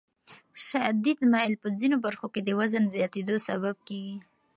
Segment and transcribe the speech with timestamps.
[0.67, 4.17] شدید میل په ځینو برخو کې د وزن زیاتېدو سبب کېږي.